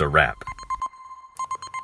[0.00, 0.42] It's a wrap.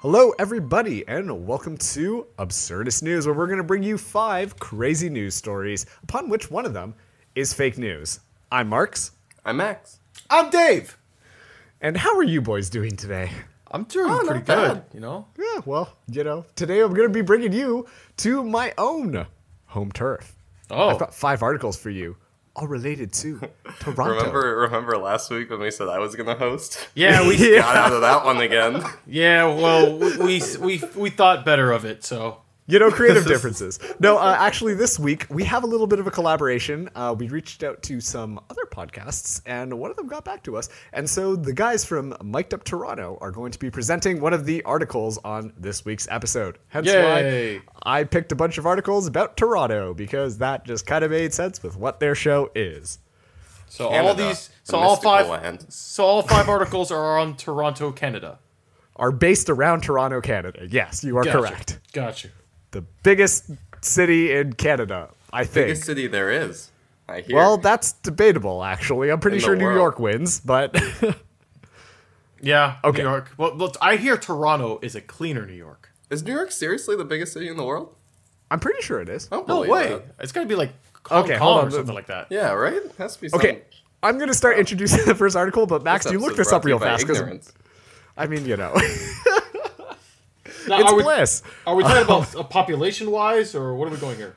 [0.00, 5.10] Hello, everybody, and welcome to Absurdist News, where we're going to bring you five crazy
[5.10, 6.94] news stories, upon which one of them
[7.34, 8.20] is fake news.
[8.50, 9.10] I'm Marks,
[9.44, 9.98] I'm Max.
[10.30, 10.96] I'm Dave.
[11.82, 13.30] and how are you boys doing today?
[13.70, 14.72] I'm doing Oh, not pretty bad.
[14.72, 14.82] good.
[14.94, 17.84] You know, Yeah, well, you know, today I'm going to be bringing you
[18.16, 19.26] to my own
[19.66, 20.34] home turf.
[20.70, 20.88] Oh.
[20.88, 22.16] I've got five articles for you,
[22.56, 23.38] all related to
[23.80, 24.14] Toronto.
[24.16, 26.88] Remember, remember last week when we said I was gonna host?
[26.94, 27.60] yeah, we Yeah.
[27.60, 28.82] Got out of that one again.
[29.06, 29.44] yeah.
[29.44, 32.02] Well, we we we thought better of it.
[32.04, 33.78] So You know, creative differences.
[34.00, 36.90] No, uh, actually, this week we have a little bit of a collaboration.
[36.96, 40.56] Uh, we reached out to some other podcasts, and one of them got back to
[40.56, 40.68] us.
[40.92, 44.46] And so the guys from Mic'd Up Toronto are going to be presenting one of
[44.46, 46.58] the articles on this week's episode.
[46.66, 47.58] Hence Yay.
[47.58, 51.32] why I picked a bunch of articles about Toronto because that just kind of made
[51.32, 52.98] sense with what their show is.
[53.68, 55.66] so all these so all five land.
[55.68, 58.40] so all five articles are on Toronto, Canada.
[58.96, 60.66] Are based around Toronto, Canada.
[60.68, 61.38] Yes, you are Gotcha.
[61.38, 61.78] correct.
[61.92, 62.28] Gotcha.
[62.72, 63.50] The biggest
[63.80, 65.52] city in Canada, I think.
[65.54, 66.70] The biggest city there is.
[67.08, 67.36] I hear.
[67.36, 69.10] Well, that's debatable, actually.
[69.10, 69.76] I'm pretty In sure New world.
[69.76, 70.76] York wins, but
[72.40, 72.76] Yeah.
[72.84, 73.02] Okay.
[73.02, 73.30] New York.
[73.38, 75.90] Well, look, I hear Toronto is a cleaner New York.
[76.10, 77.94] is New York seriously the biggest city in the world?
[78.50, 79.28] I'm pretty sure it is.
[79.32, 79.88] I don't No way.
[79.88, 80.04] that.
[80.20, 80.72] It's got to be like
[81.06, 81.66] Hong Okay, Kong on.
[81.68, 82.26] or something like that.
[82.30, 82.80] Yeah, right.
[82.98, 83.28] Has to be.
[83.28, 83.62] Some, Okay,
[84.02, 86.62] I'm going to start introducing the first article, but Max, this you look this up
[86.62, 87.52] brought to you real fast because.
[88.18, 88.74] I mean, you know,
[90.68, 91.42] Now, it's are we, bliss.
[91.66, 94.36] Are we talking about uh, population wise, or what are we going here?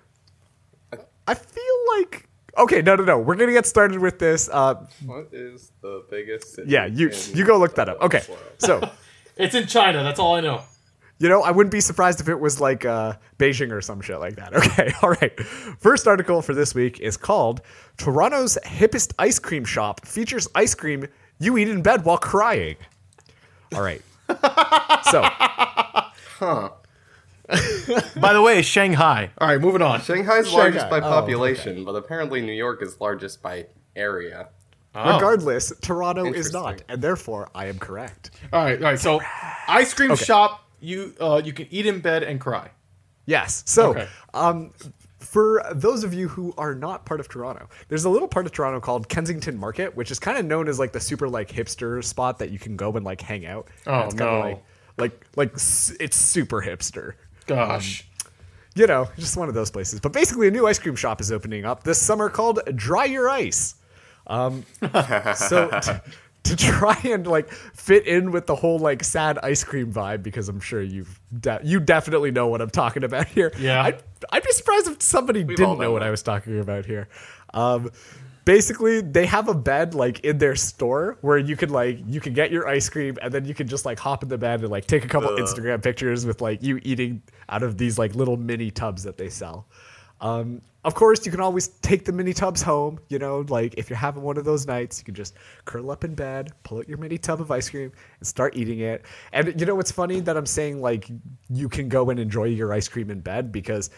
[1.28, 1.64] I feel
[1.98, 2.28] like
[2.58, 3.20] okay, no, no, no.
[3.20, 4.50] We're gonna get started with this.
[4.52, 6.70] Uh, What is the biggest city?
[6.72, 8.02] yeah, you in you go look that up.
[8.02, 8.22] Okay,
[8.58, 8.82] so
[9.38, 10.04] It's in China.
[10.04, 10.62] That's all I know.
[11.20, 14.20] you know, I wouldn't be surprised if it was like uh, Beijing or some shit
[14.20, 14.54] like that.
[14.58, 15.40] Okay, all right.
[15.80, 17.62] First article for this week is called
[17.98, 21.06] "Toronto's hippest ice cream shop features ice cream
[21.40, 22.76] you eat in bed while crying."
[23.76, 24.02] All right.
[25.12, 25.22] So
[28.20, 29.32] By the way, Shanghai.
[29.40, 30.02] All right, moving on.
[30.02, 31.00] Shanghai's largest Shanghai.
[31.00, 34.50] by Oh, population, but apparently New York is largest by area.
[34.96, 35.14] Oh.
[35.14, 38.32] regardless, Toronto is not, and therefore I am correct.
[38.52, 39.00] All right, all right.
[39.00, 39.22] So,
[39.68, 40.26] ice cream Okay.
[40.26, 40.66] shop.
[40.82, 42.72] You uh, you can eat in bed and cry.
[43.28, 43.62] Yes.
[43.68, 44.08] So, Okay.
[44.34, 44.74] um,
[45.20, 48.52] for those of you who are not part of Toronto, there's a little part of
[48.52, 52.04] Toronto called Kensington Market, which is kind of known as like the super like hipster
[52.04, 53.68] spot that you can go and like hang out.
[53.86, 54.40] Oh, it's kinda no.
[54.40, 54.64] Like,
[55.00, 57.14] like, like it's super hipster.
[57.46, 58.06] Gosh.
[58.76, 60.00] You know, just one of those places.
[60.00, 63.30] But basically, a new ice cream shop is opening up this summer called Dry Your
[63.30, 63.76] Ice.
[64.28, 64.64] Um,
[65.36, 66.02] so to,
[66.44, 70.48] to try and like fit in with the whole like sad ice cream vibe, because
[70.48, 73.52] I'm sure you've de- you definitely know what I'm talking about here.
[73.60, 73.84] Yeah.
[73.84, 76.04] I'd, I'd be surprised if somebody all didn't know what.
[76.04, 77.10] I was talking about here.
[77.54, 77.92] Um,
[78.50, 82.34] basically, they have a bed like in their store where you can like you can
[82.34, 84.70] get your ice cream and then you can just like hop in the bed and
[84.70, 88.38] like take a couple Instagram pictures with like you eating out of these like little
[88.38, 89.68] mini tubs that they sell.
[90.20, 92.98] Um, of course, you can always take the mini tubs home.
[93.10, 96.04] You know, like if you're having one of those nights, you can just curl up
[96.04, 99.06] in bed, pull out your mini tub of ice cream, and start eating it.
[99.32, 101.08] And you know, what's funny that I'm saying like
[101.52, 103.92] you can go and enjoy your ice cream in bed because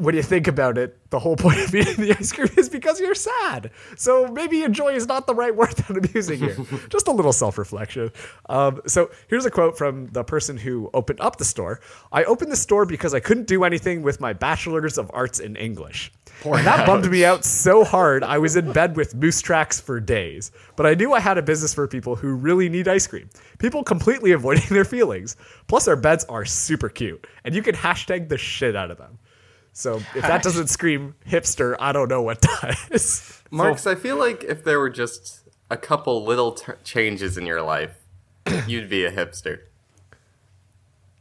[0.00, 3.00] when you think about it, the whole point of eating the ice cream is because
[3.00, 3.70] you're sad.
[3.96, 6.56] So maybe enjoy is not the right word that I'm using here.
[6.88, 8.10] Just a little self reflection.
[8.48, 11.80] Um, so here's a quote from the person who opened up the store
[12.12, 15.56] I opened the store because I couldn't do anything with my bachelor's of arts in
[15.56, 16.12] English.
[16.44, 20.00] And that bummed me out so hard, I was in bed with moose tracks for
[20.00, 20.52] days.
[20.74, 23.28] But I knew I had a business for people who really need ice cream.
[23.58, 25.36] People completely avoiding their feelings.
[25.66, 29.18] Plus, our beds are super cute, and you can hashtag the shit out of them.
[29.72, 33.42] So if that doesn't scream hipster, I don't know what does.
[33.50, 37.62] Marks, I feel like if there were just a couple little t- changes in your
[37.62, 37.96] life,
[38.66, 39.60] you'd be a hipster.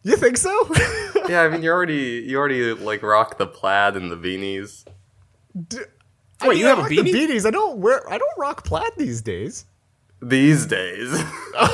[0.04, 0.70] you think so?
[1.28, 4.84] Yeah, I mean, you already you already like rock the plaid and the beanies.
[6.44, 7.04] Wait, you have a rock beanie?
[7.12, 7.46] The beanies.
[7.46, 8.10] I don't wear.
[8.10, 9.66] I don't rock plaid these days.
[10.24, 11.14] These days,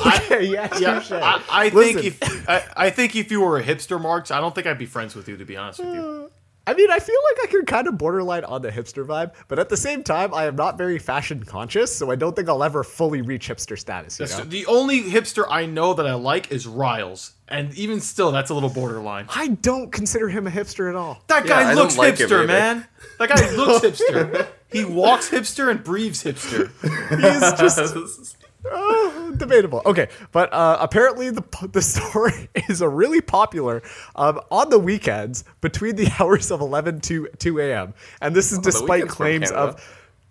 [0.08, 1.12] Okay, yeah, Yeah, touche.
[1.14, 4.42] I, I Listen, think if I, I think if you were a hipster, Marks, I
[4.42, 5.38] don't think I'd be friends with you.
[5.38, 6.02] To be honest with you.
[6.02, 6.35] Uh,
[6.68, 9.60] I mean, I feel like I can kind of borderline on the hipster vibe, but
[9.60, 12.64] at the same time, I am not very fashion conscious, so I don't think I'll
[12.64, 14.20] ever fully reach hipster status.
[14.20, 14.44] You know?
[14.46, 18.54] The only hipster I know that I like is Riles, and even still, that's a
[18.54, 19.28] little borderline.
[19.30, 21.22] I don't consider him a hipster at all.
[21.28, 22.88] That guy I don't looks like him hipster, man.
[23.20, 24.48] That guy looks hipster.
[24.72, 26.72] He walks hipster and breathes hipster.
[27.10, 28.38] He's just
[28.72, 29.82] Oh, debatable.
[29.86, 32.32] Okay, but uh, apparently the the store
[32.70, 33.82] is a really popular
[34.16, 37.94] um, on the weekends between the hours of 11 to 2 a.m.
[38.22, 39.82] And this is despite claims of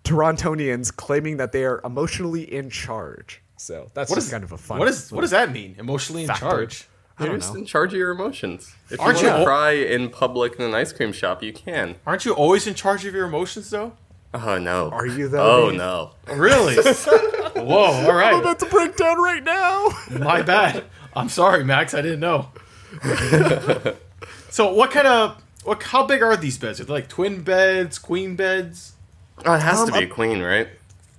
[0.03, 3.41] Torontonians claiming that they are emotionally in charge.
[3.57, 4.79] So that's What just is kind of a fun.
[4.79, 5.75] What is what does that mean?
[5.79, 6.87] Emotionally in charge.
[7.17, 7.61] I You're just know.
[7.61, 8.75] in charge of your emotions.
[8.89, 11.95] If Aren't you you al- cry in public in an ice cream shop, you can.
[12.05, 13.93] Aren't you always in charge of your emotions though?
[14.33, 14.89] Oh no.
[14.89, 15.77] Are you though, Oh Dave?
[15.77, 16.11] no.
[16.27, 16.75] Really?
[17.73, 18.07] Whoa!
[18.07, 18.33] all right.
[18.33, 19.89] I'm about to break down right now.
[20.19, 20.83] My bad.
[21.15, 21.93] I'm sorry, Max.
[21.93, 22.49] I didn't know.
[24.49, 25.81] so, what kind of what?
[25.83, 26.79] How big are these beds?
[26.79, 28.93] Are they like twin beds, queen beds?
[29.45, 30.67] Oh, it has Um, to be a queen, right?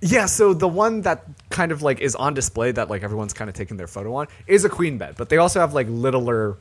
[0.00, 3.48] Yeah, so the one that kind of like is on display that like everyone's kind
[3.48, 6.56] of taking their photo on is a queen bed, but they also have like littler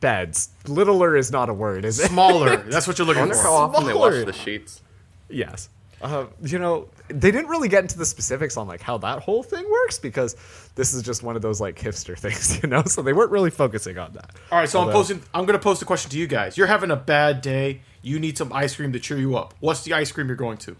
[0.00, 0.48] beds.
[0.66, 2.08] Littler is not a word, is it?
[2.08, 2.56] Smaller.
[2.56, 3.42] That's what you're I looking wonder for.
[3.42, 4.80] how often they wash the sheets.
[5.28, 5.68] yes.
[6.02, 9.42] Uh, you know, they didn't really get into the specifics on like how that whole
[9.42, 10.36] thing works because
[10.74, 12.82] this is just one of those like hipster things, you know.
[12.84, 14.30] So they weren't really focusing on that.
[14.52, 15.22] All right, so I'm posting.
[15.32, 16.56] I'm gonna post a question to you guys.
[16.58, 17.80] You're having a bad day.
[18.02, 19.54] You need some ice cream to cheer you up.
[19.60, 20.76] What's the ice cream you're going to?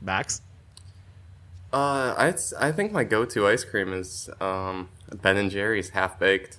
[0.00, 0.42] Max.
[1.72, 4.88] Uh, I I think my go-to ice cream is um
[5.22, 6.58] Ben and Jerry's half baked.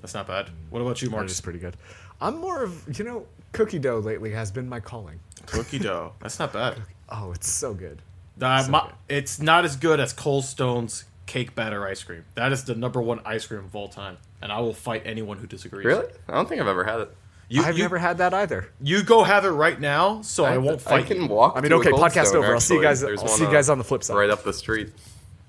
[0.00, 0.50] That's not bad.
[0.70, 1.24] What about you, Mark?
[1.26, 1.76] It's pretty good.
[2.20, 5.20] I'm more of you know cookie dough lately has been my calling.
[5.46, 6.12] Cookie dough.
[6.20, 6.82] That's not bad.
[7.08, 8.02] Oh, it's so good.
[8.40, 8.92] Uh, So my- good.
[9.08, 12.24] it's not as good as Cold Stone's cake batter ice cream.
[12.34, 15.38] That is the number one ice cream of all time, and I will fight anyone
[15.38, 15.84] who disagrees.
[15.86, 16.06] Really?
[16.28, 17.16] I don't think I've ever had it.
[17.48, 18.68] You, I've you, never had that either.
[18.80, 21.26] you go have it right now, so I, won't I fight can you.
[21.28, 21.52] walk.
[21.56, 22.54] I mean, to a okay, Cold podcast Stone, over.
[22.54, 23.00] I'll see you guys.
[23.00, 24.16] There's I'll see you uh, guys on the flip side.
[24.16, 24.92] right up the street.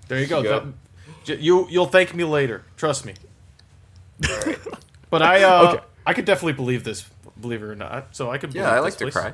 [0.08, 0.44] There you go.
[0.44, 0.72] Go.
[1.26, 2.64] That- you you'll thank me later.
[2.78, 3.16] Trust me.
[5.10, 5.84] but I uh, Okay.
[6.06, 7.06] I could definitely believe this,
[7.42, 8.16] believe it or not.
[8.16, 8.54] So I could.
[8.54, 9.14] Yeah, believe I this, like to please.
[9.14, 9.34] cry.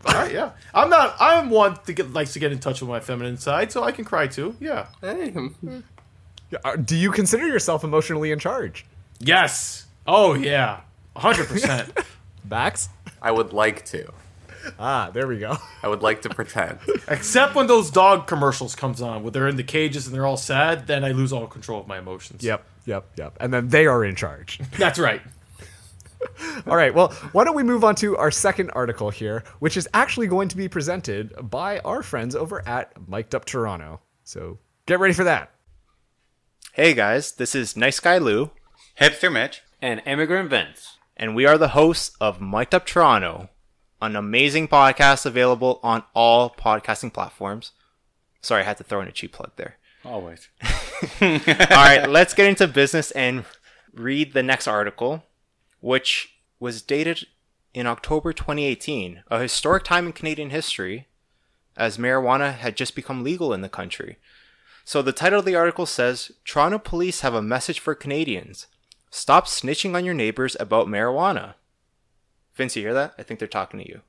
[0.06, 0.50] All right, yeah.
[0.74, 1.16] I'm not.
[1.20, 3.92] I'm one to get likes to get in touch with my feminine side, so I
[3.92, 4.56] can cry too.
[4.60, 4.86] Yeah.
[5.00, 5.80] Hey, hmm.
[6.50, 8.84] Yeah, uh, Do you consider yourself emotionally in charge,
[9.18, 9.86] Yes.
[10.06, 10.80] Oh yeah.
[11.16, 11.92] hundred percent.
[12.50, 12.88] Max?
[13.22, 14.12] I would like to.
[14.78, 15.56] Ah, there we go.
[15.82, 16.78] I would like to pretend.
[17.08, 20.36] Except when those dog commercials comes on, where they're in the cages and they're all
[20.38, 22.42] sad, then I lose all control of my emotions.
[22.42, 23.36] Yep, yep, yep.
[23.40, 24.60] And then they are in charge.
[24.78, 25.20] That's right.
[26.66, 29.88] All right, well, why don't we move on to our second article here, which is
[29.94, 34.00] actually going to be presented by our friends over at Mic'd Up Toronto.
[34.22, 35.50] So get ready for that.
[36.72, 38.50] Hey guys, this is Nice Guy Lou,
[39.00, 39.62] Hipster Mitch.
[39.80, 40.98] and Immigrant Vince.
[41.16, 43.48] and we are the hosts of Mic'd Up Toronto,
[44.02, 47.72] an amazing podcast available on all podcasting platforms.
[48.42, 49.76] Sorry, I had to throw in a cheap plug there.
[50.04, 50.48] Always.
[51.22, 51.28] All
[51.70, 53.44] right, let's get into business and
[53.94, 55.24] read the next article,
[55.84, 57.26] which was dated
[57.74, 61.08] in October 2018, a historic time in Canadian history,
[61.76, 64.16] as marijuana had just become legal in the country.
[64.86, 68.66] So the title of the article says Toronto police have a message for Canadians.
[69.10, 71.56] Stop snitching on your neighbors about marijuana.
[72.54, 73.12] Vince, you hear that?
[73.18, 74.00] I think they're talking to you.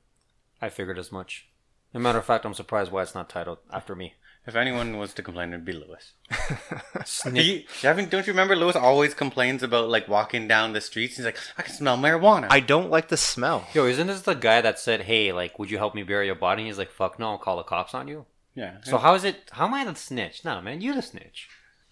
[0.62, 1.46] I figured as much.
[1.92, 4.14] As a matter of fact, I'm surprised why it's not titled after me.
[4.46, 6.12] If anyone was to complain, it'd be Lewis.
[7.24, 10.80] Do you, you haven't, don't you remember Lewis always complains about like walking down the
[10.80, 11.16] streets?
[11.16, 12.46] He's like, I can smell marijuana.
[12.48, 13.66] I don't like the smell.
[13.74, 16.36] Yo, isn't this the guy that said, "Hey, like, would you help me bury your
[16.36, 18.76] body?" And he's like, "Fuck no, I'll call the cops on you." yeah.
[18.84, 19.50] So how is it?
[19.52, 20.44] How am I the snitch?
[20.44, 21.48] No, man, you the snitch.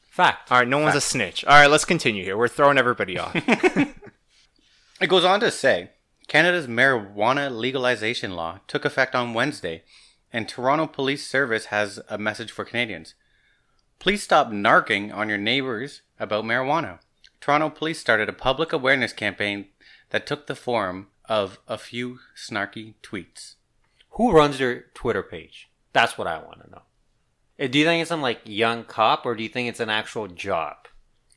[0.09, 0.53] Fact.
[0.53, 1.45] All right, no one's a snitch.
[1.45, 2.37] All right, let's continue here.
[2.37, 3.35] We're throwing everybody off.
[5.01, 5.91] It goes on to say
[6.29, 9.83] Canada's marijuana legalization law took effect on Wednesday,
[10.35, 13.15] and Toronto Police Service has a message for Canadians.
[14.01, 16.99] Please stop narking on your neighbors about marijuana.
[17.41, 19.67] Toronto Police started a public awareness campaign
[20.11, 23.55] that took the form of a few snarky tweets.
[24.11, 25.69] Who runs your Twitter page?
[25.93, 26.83] That's what I want to know.
[27.61, 29.89] Uh, Do you think it's some like young cop, or do you think it's an
[29.89, 30.89] actual job?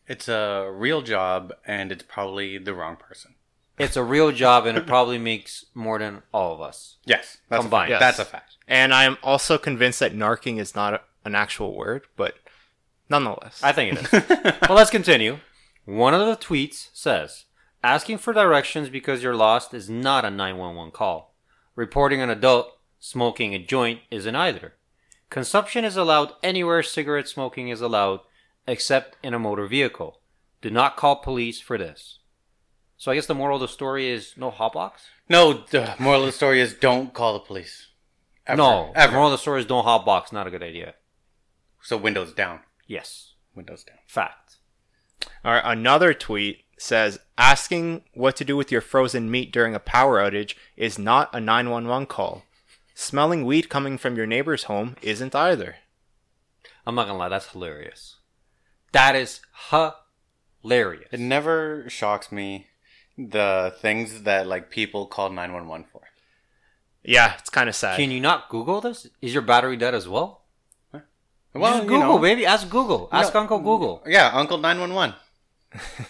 [0.08, 3.36] It's a real job, and it's probably the wrong person.
[3.78, 6.98] It's a real job, and it probably makes more than all of us.
[7.06, 7.90] Yes, that's Combined.
[7.90, 7.94] A.
[7.94, 8.00] Yes.
[8.00, 8.58] That's a fact.
[8.68, 12.36] And I'm also convinced that narking is not a, an actual word, but
[13.10, 13.62] nonetheless.
[13.64, 14.62] I think it is.
[14.68, 15.40] well, let's continue.
[15.86, 17.46] One of the tweets says,
[17.84, 21.36] Asking for directions because you're lost is not a 911 call.
[21.76, 24.74] Reporting an adult smoking a joint isn't either.
[25.30, 28.22] Consumption is allowed anywhere cigarette smoking is allowed,
[28.68, 30.20] except in a motor vehicle.
[30.62, 32.17] Do not call police for this.
[32.98, 34.92] So I guess the moral of the story is no hotbox?
[35.30, 37.88] No, the moral of the story is don't call the police.
[38.48, 38.58] Ever.
[38.58, 38.92] no.
[38.94, 39.14] The ever.
[39.14, 40.32] moral of the story is don't hotbox.
[40.32, 40.96] Not a good idea.
[41.82, 42.62] So windows down.
[42.88, 43.34] Yes.
[43.54, 43.98] Windows down.
[44.08, 44.58] Fact.
[45.46, 49.80] All right, another tweet says asking what to do with your frozen meat during a
[49.80, 52.44] power outage is not a 911 call.
[52.94, 55.76] Smelling weed coming from your neighbor's home isn't either.
[56.86, 58.18] I'm not gonna lie, that's hilarious.
[58.92, 61.10] That is hilarious.
[61.12, 62.68] It never shocks me
[63.18, 66.02] the things that like people call 911 for.
[67.04, 67.98] Yeah, it's kind of sad.
[67.98, 69.08] Can you not Google this?
[69.22, 70.42] Is your battery dead as well?
[71.54, 72.20] Well, Just you Google, know.
[72.20, 72.46] baby.
[72.46, 73.10] Ask Google.
[73.12, 74.04] Ask Uncle Google.
[74.06, 75.16] Yeah, Uncle 911.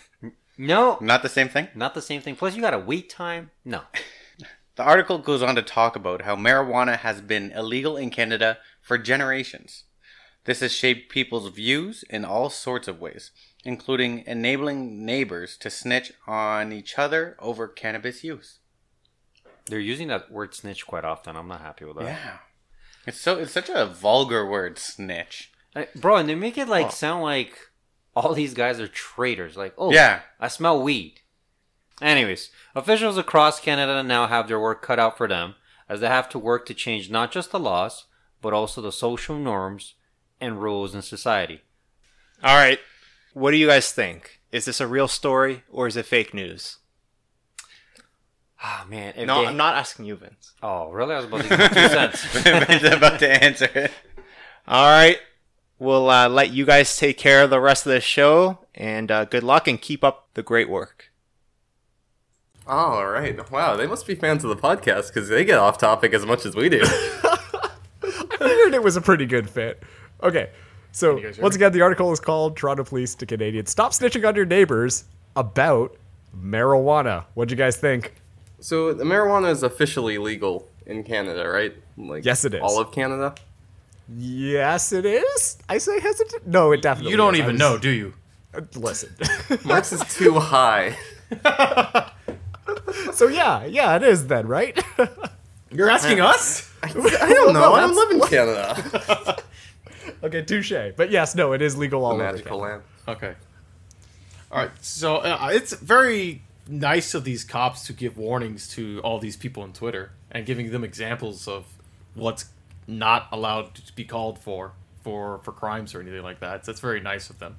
[0.59, 1.67] No, Not the same thing?
[1.75, 2.35] not the same thing.
[2.35, 3.51] Plus, you got a wait time.
[3.63, 3.81] No.
[4.75, 8.99] The article goes on to talk about how marijuana has been illegal in Canada for
[8.99, 9.85] generations.
[10.45, 13.31] This has shaped people's views in all sorts of ways,
[13.67, 18.59] including enabling neighbors to snitch on each other over cannabis use.
[19.65, 21.35] They're using that word snitch quite often.
[21.35, 22.05] I'm not happy with that.
[22.05, 22.37] Yeah.
[23.05, 25.51] It's so it's such a vulgar word, snitch.
[25.75, 26.89] Like, bro, and they make it like Oh.
[26.91, 27.57] sound like
[28.15, 29.57] all these guys are traitors.
[29.57, 30.21] Like, oh, Yeah.
[30.39, 31.19] I smell weed.
[32.01, 35.55] Anyways, officials across Canada now have their work cut out for them
[35.89, 38.05] as they have to work to change not just the laws,
[38.41, 39.95] but also the social norms
[40.39, 41.63] and rules in society.
[42.41, 42.79] All right.
[43.33, 44.39] What do you guys think?
[44.51, 46.77] Is this a real story or is it fake news?
[48.63, 49.13] Ah, man.
[49.15, 50.53] If No, they- I'm not asking you, Vince.
[50.63, 51.13] Oh, really?
[51.13, 52.43] I was about to give two cents.
[52.43, 53.91] Ben's about to answer it.
[54.67, 55.19] All right.
[55.79, 59.25] We'll uh, let you guys take care of the rest of the show, and uh,
[59.25, 61.11] good luck and keep up the great work.
[62.65, 63.49] All right.
[63.51, 66.47] Wow, they must be fans of the podcast because they get off topic as much
[66.47, 66.81] as we do.
[66.83, 69.83] I figured it was a pretty good fit.
[70.23, 70.49] Okay,
[70.97, 74.45] so once again, the article is called "Toronto Police to Canadians Stop Snitching on Your
[74.45, 75.03] Neighbors
[75.35, 75.95] About
[76.35, 78.15] Marijuana." What'd you guys think?
[78.59, 81.75] so the marijuana is officially legal in Canada, right?
[81.97, 82.61] Like Yes, it is.
[82.63, 83.35] All of Canada.
[84.17, 85.57] Yes, it is.
[85.69, 86.47] I say hesitant.
[86.47, 87.11] No, it definitely.
[87.11, 87.41] You don't is.
[87.41, 88.13] Even was- know, do you?
[88.55, 89.13] uh, Listen.
[89.65, 90.97] Marks is too high.
[93.13, 94.81] so yeah, yeah, it is then, right?
[95.71, 96.71] You're asking us?
[96.81, 97.73] I don't know.
[97.73, 99.37] I don't live in Canada.
[100.23, 100.73] Okay, touche.
[100.95, 102.73] But yes, no, it is legal all over Magical Canada.
[102.73, 102.83] land.
[103.07, 103.35] Okay.
[104.51, 104.71] All right.
[104.81, 109.63] So uh, it's very nice of these cops to give warnings to all these people
[109.63, 111.65] on Twitter and giving them examples of
[112.13, 112.45] what's
[112.87, 116.63] not allowed to be called for for for crimes or anything like that.
[116.63, 117.57] That's very nice of them.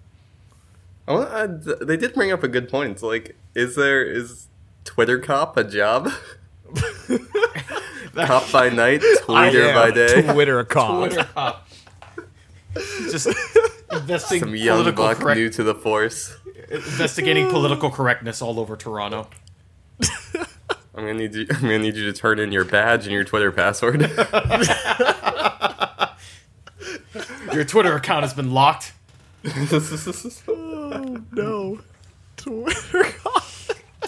[1.06, 2.92] I wanna, uh, they did bring up a good point.
[2.92, 4.48] It's like, is there is
[4.84, 6.10] Twitter cop a job?
[8.14, 10.22] cop by night, Twitter by day.
[10.32, 11.08] Twitter cop.
[11.08, 11.67] Twitter cop.
[13.10, 13.28] Just
[13.92, 16.36] investing Some young political buck correct- new to the force.
[16.70, 19.28] investigating political correctness all over Toronto.
[20.94, 21.46] I'm gonna need you.
[21.50, 24.00] I'm gonna need you to turn in your badge and your Twitter password.
[27.52, 28.92] Your Twitter account has been locked.
[30.46, 31.80] Oh no,
[32.36, 33.04] Twitter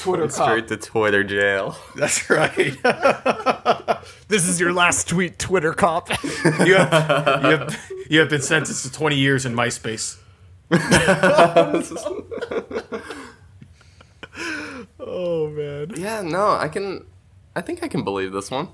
[0.01, 0.05] cop.
[0.05, 1.77] Twitter Straight to Twitter jail.
[1.97, 2.77] That's right.
[4.29, 6.09] This is your last tweet, Twitter cop.
[6.65, 10.19] you, have, you, have, you have been sentenced to 20 years in MySpace.
[15.01, 15.93] oh man.
[15.97, 17.05] Yeah, no, I can.
[17.57, 18.69] I think I can believe this one.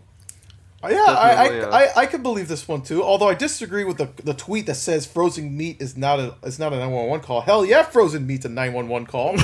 [0.85, 1.91] Uh, Yeah, I, Definitely, I, yeah.
[1.97, 3.03] I, I could believe this one too.
[3.03, 6.59] Although I disagree with the the tweet that says frozen meat is not a is
[6.59, 7.41] not a nine one one call.
[7.41, 9.37] Hell yeah, frozen meat's a nine one one call.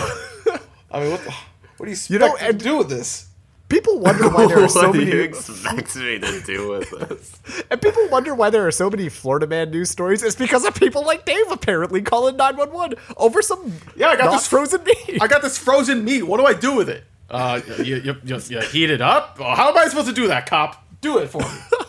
[0.91, 1.35] I mean, what the,
[1.83, 3.27] what do you expect You know, to and- do with this?
[3.69, 6.91] People wonder why there are so what do you many, expect me to do with
[6.91, 7.65] this?
[7.71, 10.23] and people wonder why there are so many Florida man news stories.
[10.23, 14.17] It's because of people like Dave apparently calling nine one one over some Yeah, I
[14.17, 15.19] got this- frozen meat.
[15.21, 16.23] I got this frozen meat.
[16.23, 17.03] What do I do with it?
[17.31, 19.39] Uh, you, you, you, you heat it up?
[19.41, 20.85] Oh, how am I supposed to do that, cop?
[21.01, 21.47] Do it for me.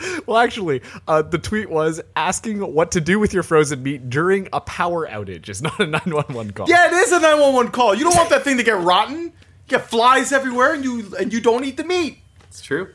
[0.26, 4.48] Well, actually, uh, the tweet was asking what to do with your frozen meat during
[4.52, 5.48] a power outage.
[5.48, 6.68] It's not a 911 call.
[6.68, 7.94] yeah, it is a nine one one call.
[7.94, 9.32] You don't want that thing to get rotten.
[9.68, 12.18] Get flies everywhere, and you and you don't eat the meat.
[12.48, 12.92] It's true.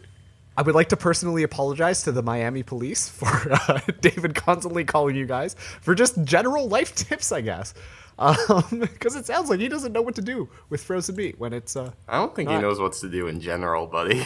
[0.57, 3.27] I would like to personally apologize to the Miami police for
[3.67, 7.73] uh, David constantly calling you guys for just general life tips, I guess.
[8.71, 11.75] Because it sounds like he doesn't know what to do with frozen meat when it's,
[11.75, 14.17] uh, I don't think he knows what to do in general, buddy.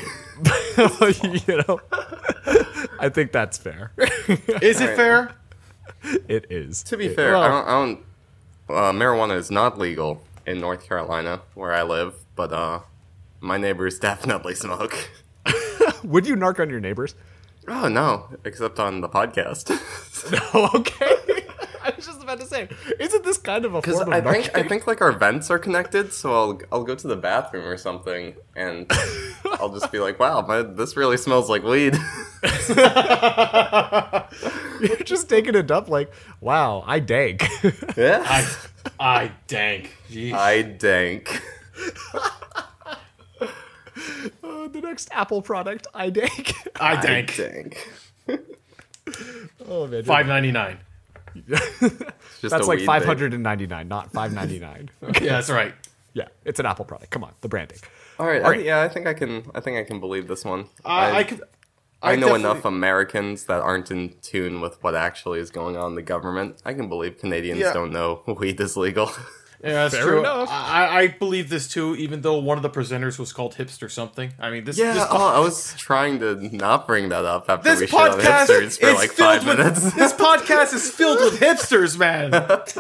[1.48, 1.80] you know.
[3.00, 3.92] I think that's fair.
[3.98, 5.34] Is it fair?
[6.28, 6.84] it is.
[6.84, 7.68] to be fair, Well- I don't.
[7.68, 8.00] I don't
[8.70, 12.82] uh, marijuana is not legal in North Carolina, where I live, but uh,
[13.40, 15.10] my neighbors definitely smoke.
[16.04, 17.16] Would you narc on your neighbors?
[17.68, 19.70] Oh no, except on the podcast.
[20.54, 21.39] no, okay.
[22.00, 24.64] I was just about to say, isn't this kind of a Because I think I
[24.64, 28.36] think like our vents are connected, so I'll I'll go to the bathroom or something,
[28.56, 28.90] and
[29.60, 31.98] I'll just be like, "Wow, my, this really smells like weed."
[34.80, 37.46] You're just taking it up like, wow, I dank.
[37.98, 38.48] yeah, I,
[38.98, 39.98] I dank.
[40.10, 40.32] Jeez.
[40.32, 41.42] I dank.
[44.42, 46.54] Uh, the next Apple product, I dank.
[46.80, 47.36] I I dank.
[47.36, 47.90] dank.
[49.68, 50.78] oh man, Five ninety nine.
[51.36, 51.80] It's
[52.42, 53.06] just that's like weed five vape.
[53.06, 54.90] hundred and ninety nine, not five ninety nine.
[55.22, 55.74] Yeah, that's right.
[56.14, 57.12] yeah, it's an Apple product.
[57.12, 57.78] Come on, the branding.
[58.20, 59.50] All right, All I, yeah, I think I can.
[59.56, 60.62] I think I can believe this one.
[60.86, 61.42] Uh, I, I could.
[62.02, 65.92] I, I know enough Americans that aren't in tune with what actually is going on
[65.92, 66.62] in the government.
[66.64, 67.74] I can believe Canadians Yeah.
[67.74, 69.12] don't know weed is legal.
[69.62, 70.20] Yeah, that's Fair true.
[70.20, 70.48] enough.
[70.50, 74.32] I, I believe this too, even though one of the presenters was called hipster something.
[74.40, 77.70] I mean, this yeah, this, oh, I was trying to not bring that up after
[77.70, 79.94] this we shit on podcast hipsters for is like filled five with minutes.
[79.96, 82.32] this podcast is filled with hipsters, man.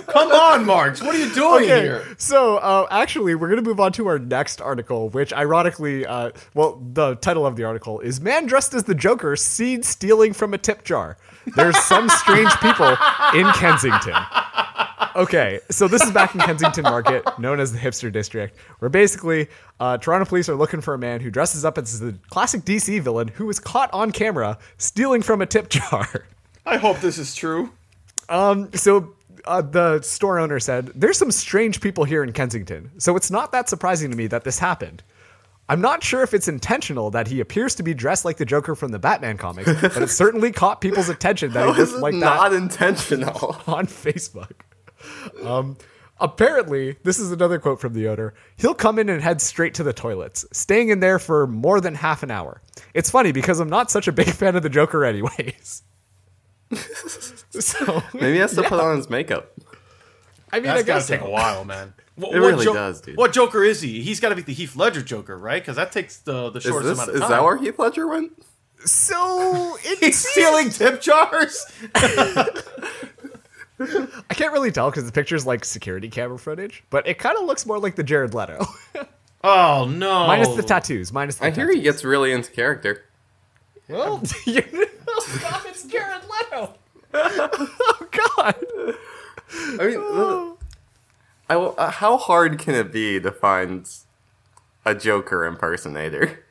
[0.08, 2.06] Come on, Marks, what are you doing Okay, here?
[2.18, 6.32] so uh, actually, we're going to move on to our next article, which ironically, uh,
[6.54, 10.54] well, the title of the article is "Man Dressed as the Joker Seen Stealing from
[10.54, 11.18] a Tip Jar."
[11.56, 12.96] There's some strange people
[13.34, 14.14] in Kensington.
[15.16, 19.48] Okay, so this is back in Kensington Market, known as the Hipster District, where basically
[19.80, 23.02] uh, Toronto police are looking for a man who dresses up as the classic DC
[23.02, 26.26] villain who was caught on camera stealing from a tip jar.
[26.66, 27.72] I hope this is true.
[28.30, 33.32] So uh, the store owner said, There's some strange people here in Kensington, so it's
[33.32, 35.04] not that surprising to me that this happened.
[35.68, 38.74] I'm not sure if it's intentional that he appears to be dressed like the Joker
[38.74, 42.50] from the Batman comics, but it certainly caught people's attention that he looked like not
[42.50, 43.56] that intentional?
[43.68, 44.52] on Facebook.
[45.44, 45.78] Um,
[46.20, 48.34] apparently, this is another quote from the owner.
[48.58, 51.96] He'll come in and head straight to the toilets, staying in there for more than
[51.96, 52.62] half an hour.
[52.94, 55.84] It's funny because I'm not such a big fan of the Joker, anyways.
[57.52, 59.52] so Maybe he has to put on his makeup.
[60.52, 61.28] I mean, That's I gotta guess take so.
[61.28, 61.94] a while, man.
[62.16, 63.18] What, It what really Jo- does, dude.
[63.18, 64.02] What Joker is he?
[64.02, 65.62] He's got to be the Heath Ledger Joker, right?
[65.62, 67.16] Because that takes the the shortest this, amount of time.
[67.16, 67.32] is time.
[67.32, 68.32] that where Heath Ledger went?
[68.86, 71.66] So it He's stealing tip jars.
[73.80, 77.46] I can't really tell because the picture's like security camera footage, but it kind of
[77.46, 78.66] looks more like the Jared Leto,
[79.44, 80.28] Oh no!
[80.28, 81.14] minus the tattoos.
[81.14, 83.06] Minus the I hear he gets really into character.
[83.88, 84.86] Well, you know,
[85.20, 85.64] stop!
[85.66, 86.74] It's Jared Leto.
[87.14, 88.56] oh God!
[89.80, 90.56] I mean, the-
[91.50, 93.90] I will- uh, how hard can it be to find
[94.86, 96.44] a Joker impersonator?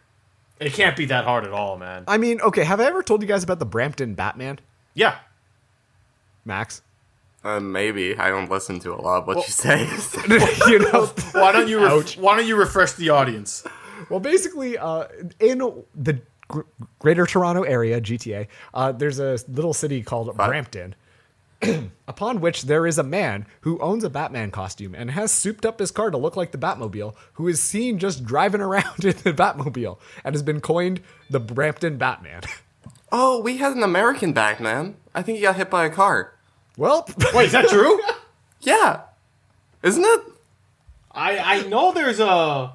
[0.59, 2.03] It can't be that hard at all, man.
[2.09, 2.65] I mean, okay.
[2.65, 4.59] Have I ever told you guys about the Brampton Batman,
[4.95, 5.19] Yeah.
[6.45, 6.83] Max?
[7.45, 9.85] Uh, maybe I don't listen to a lot of what you say.
[10.69, 11.85] you know, Why don't you?
[11.85, 13.65] Ref- why don't you refresh the audience?
[14.11, 15.07] Well, basically, uh,
[15.39, 15.59] in
[15.95, 16.63] the gr-
[16.99, 20.95] Greater Toronto Area, GTA, uh, there's a little city called Brampton,
[22.09, 25.79] upon which there is a man who owns a Batman costume and has souped up
[25.79, 29.33] his car to look like the Batmobile, who is seen just driving around in the
[29.33, 32.43] Batmobile and has been coined the Brampton Batman.
[33.13, 34.97] oh, we had an American Batman.
[35.15, 36.33] I think he got hit by a car.
[36.79, 38.01] Well, Wait, is that true?
[38.63, 39.03] Yeah,
[39.83, 40.21] isn't it?
[41.13, 42.73] I I know there's a.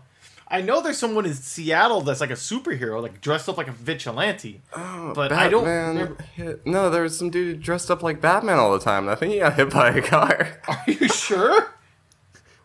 [0.47, 3.71] I know there's someone in Seattle that's like a superhero, like dressed up like a
[3.71, 4.61] vigilante.
[4.75, 6.23] Oh, but I don't Batman remember.
[6.35, 9.09] hit- No, there was some dude dressed up like Batman all the time.
[9.09, 10.59] I think he got hit by a car.
[10.67, 11.69] Are you sure?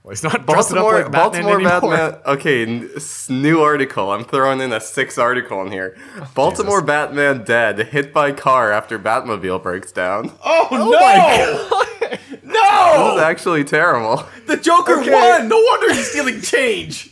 [0.09, 1.81] well, he's not dressed up Baltimore, like Batman Baltimore anymore.
[1.99, 2.35] Batman.
[2.39, 4.11] Okay, n- s- new article.
[4.11, 5.99] I'm throwing in a sixth article in here.
[6.35, 10.33] Baltimore Batman dead, hit by car after Batmobile breaks down.
[10.43, 13.05] Oh, oh my no!
[13.11, 14.25] This is actually terrible.
[14.47, 15.13] The Joker Okay.
[15.13, 15.47] won.
[15.49, 17.11] No wonder he's stealing change.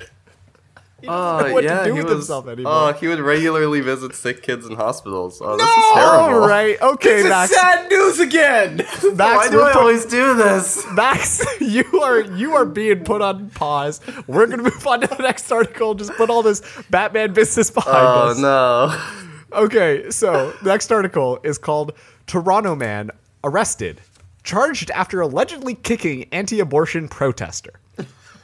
[1.07, 2.73] Oh, know what to yeah, do he with was, himself uh, anymore.
[2.73, 5.41] Oh, he would regularly visit sick kids in hospitals.
[5.43, 6.47] Oh, this is terrible.
[6.49, 7.51] right, okay, This Max.
[7.51, 8.79] is sad news again.
[9.03, 10.85] Why Max, do I always do this?
[10.93, 14.01] Max, you are you are being put on pause.
[14.27, 15.95] We're gonna move on to the next article.
[15.95, 18.39] Just put all this Batman business behind Oh us.
[18.39, 19.61] no.
[19.65, 21.93] Okay, so the next article is called
[22.27, 23.11] "Toronto Man
[23.45, 24.01] Arrested,
[24.45, 27.81] Charged After Allegedly Kicking Anti-Abortion Protester."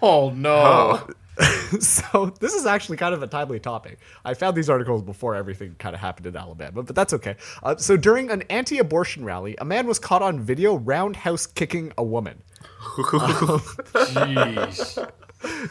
[0.03, 0.55] oh no.
[0.55, 1.09] Oh.
[1.81, 3.99] so this is actually kind of a timely topic.
[4.25, 7.37] I found these articles before everything kind of happened in Alabama, but that's okay.
[7.63, 12.05] Uh, so during an anti-abortion rally, a man was caught on video roundhouse kicking a
[12.05, 12.43] woman.
[12.97, 15.11] Jeez.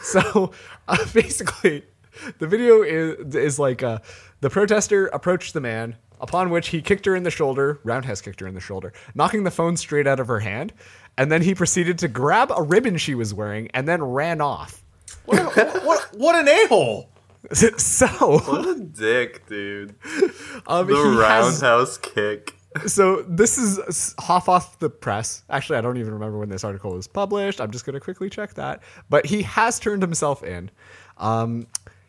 [0.01, 0.51] So
[0.89, 1.85] uh, basically,
[2.39, 3.99] the video is is like uh,
[4.41, 8.41] the protester approached the man, upon which he kicked her in the shoulder, roundhouse kicked
[8.41, 10.73] her in the shoulder, knocking the phone straight out of her hand,
[11.17, 14.83] and then he proceeded to grab a ribbon she was wearing and then ran off.
[15.25, 17.09] What, what, what an a hole.
[17.53, 19.95] So, What a dick, dude.
[20.67, 22.55] um, The he has- roundhouse kick.
[22.85, 25.43] so this is s- half off the press.
[25.49, 27.59] Actually, I don't even remember when this article was published.
[27.59, 28.81] I'm just going to quickly check that.
[29.09, 30.69] But he has turned himself in.
[31.17, 31.67] Um,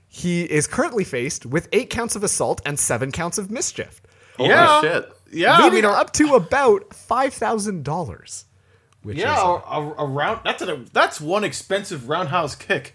[0.08, 4.02] he is currently faced with eight counts of assault and seven counts of mischief,
[4.36, 4.80] Holy Yeah.
[4.82, 5.12] shit.
[5.32, 8.44] Yeah, I leading mean, up to about five thousand dollars.
[9.02, 10.40] Which yeah, is, a, a, a round.
[10.44, 12.94] That's a, that's one expensive roundhouse kick.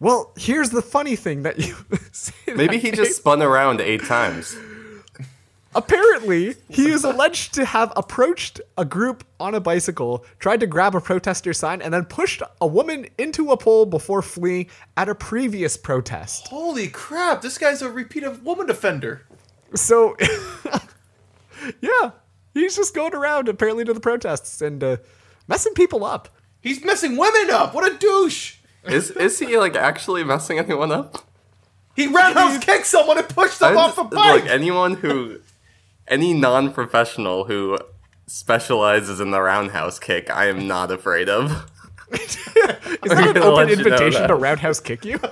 [0.00, 1.76] well, here's the funny thing that you
[2.12, 4.56] say Maybe that he just spun around eight times.
[5.74, 10.94] Apparently, he is alleged to have approached a group on a bicycle, tried to grab
[10.94, 15.14] a protester sign, and then pushed a woman into a pole before fleeing at a
[15.14, 16.48] previous protest.
[16.48, 17.42] Holy crap!
[17.42, 19.26] This guy's a repeat of woman offender.
[19.74, 20.16] so
[21.82, 22.12] yeah,
[22.54, 24.96] he's just going around apparently to the protests and uh,
[25.48, 26.28] messing people up.
[26.60, 27.74] He's messing women up.
[27.74, 28.56] What a douche.
[28.84, 31.24] Is is he like actually messing anyone up?
[31.94, 34.42] He roundhouse kicked someone and pushed them I'm off a bike.
[34.42, 35.40] Like anyone who,
[36.06, 37.78] any non-professional who
[38.26, 41.70] specializes in the roundhouse kick, I am not afraid of.
[42.12, 44.26] Is that an open let you know invitation that.
[44.28, 45.18] to roundhouse kick you?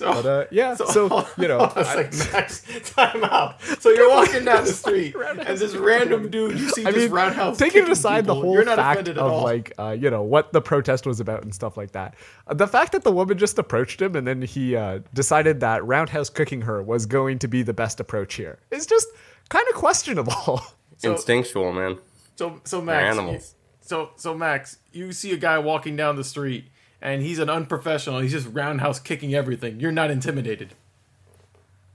[0.00, 0.14] man.
[0.14, 2.62] so, But uh, yeah, so, you know, Hold on a second, Max.
[2.90, 3.60] time out.
[3.80, 7.10] So you're walking down the street, and this random dude you see I just mean,
[7.10, 9.42] roundhouse taking kicking aside the whole you're not fact offended at of all.
[9.44, 12.14] like, uh, you know, what the protest was about and stuff like that,
[12.46, 15.84] uh, the fact that the woman just approached him and then he uh, decided that
[15.84, 19.08] roundhouse cooking her was going to be the best approach here is just
[19.48, 20.60] kind of questionable.
[21.02, 21.98] Instinctual, man.
[22.36, 23.34] So so They're Max, animals.
[23.36, 26.66] you- so so Max, you see a guy walking down the street
[27.00, 28.20] and he's an unprofessional.
[28.20, 29.80] He's just roundhouse kicking everything.
[29.80, 30.74] You're not intimidated.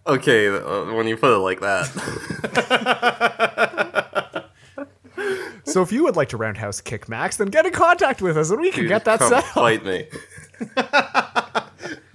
[0.08, 1.86] Okay, uh, when you put it like that.
[5.66, 8.52] so if you would like to roundhouse kick Max, then get in contact with us
[8.52, 9.46] and we can Dude, get that come set up.
[9.46, 10.08] Fight me.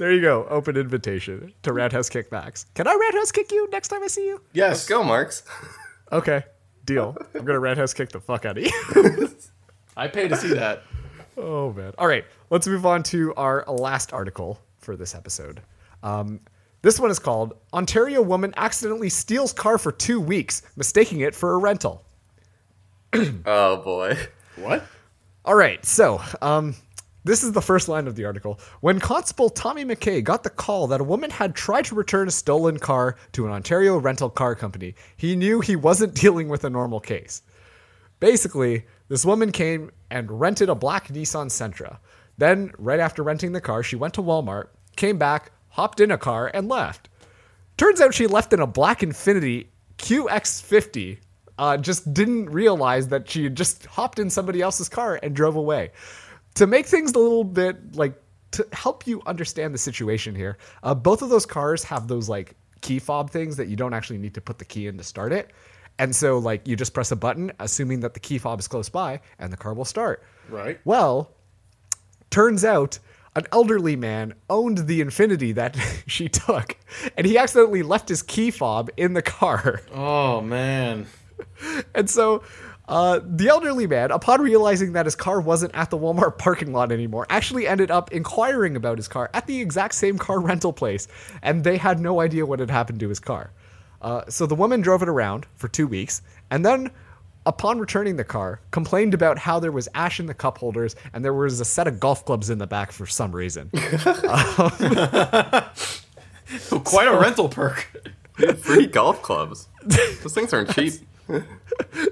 [0.00, 2.64] There you go, open invitation to roundhouse kick Max.
[2.74, 4.40] Can I roundhouse kick you next time I see you?
[4.54, 4.70] Yes.
[4.70, 5.42] Let's go, Marks.
[6.10, 6.42] Okay,
[6.86, 7.18] deal.
[7.34, 9.28] I'm gonna roundhouse kick the fuck out of you.
[9.98, 10.84] I pay to see that.
[11.40, 11.92] Oh man!
[11.96, 15.62] All right, let's move on to our last article for this episode.
[16.02, 16.40] Um,
[16.82, 21.54] this one is called "Ontario Woman Accidentally Steals Car for Two Weeks, Mistaking It for
[21.54, 22.04] a Rental."
[23.46, 24.16] Oh boy.
[24.56, 24.84] What?
[25.46, 26.74] All right, so um,
[27.24, 28.60] this is the first line of the article.
[28.80, 32.30] When Constable Tommy McKay got the call that a woman had tried to return a
[32.30, 36.70] stolen car to an Ontario rental car company, he knew he wasn't dealing with a
[36.70, 37.42] normal case.
[38.20, 41.98] Basically, this woman came and rented a black Nissan Sentra.
[42.38, 46.18] Then, right after renting the car, she went to Walmart, came back, hopped in a
[46.18, 47.08] car, and left.
[47.76, 49.66] Turns out she left in a black Infiniti
[49.98, 51.18] QX50.
[51.58, 55.56] Uh, just didn't realize that she had just hopped in somebody else's car and drove
[55.56, 55.90] away.
[56.54, 58.14] To make things a little bit like
[58.52, 62.54] to help you understand the situation here, uh, both of those cars have those like
[62.80, 65.32] key fob things that you don't actually need to put the key in to start
[65.32, 65.50] it.
[66.00, 68.88] And so, like, you just press a button, assuming that the key fob is close
[68.88, 70.24] by, and the car will start.
[70.48, 70.80] Right.
[70.82, 71.30] Well,
[72.30, 72.98] turns out
[73.36, 76.78] an elderly man owned the Infiniti that she took,
[77.18, 79.82] and he accidentally left his key fob in the car.
[79.92, 81.06] Oh man.
[81.94, 82.42] And so
[82.88, 86.92] uh, the elderly man, upon realizing that his car wasn't at the Walmart parking lot
[86.92, 91.08] anymore, actually ended up inquiring about his car at the exact same car rental place,
[91.42, 93.52] and they had no idea what had happened to his car.
[94.00, 96.90] Uh, so the woman drove it around for two weeks, and then,
[97.46, 101.24] upon returning the car, complained about how there was ash in the cup holders and
[101.24, 103.70] there was a set of golf clubs in the back for some reason.
[106.84, 107.86] Quite a rental perk.
[108.58, 109.68] Free golf clubs.
[109.84, 110.94] Those things aren't cheap.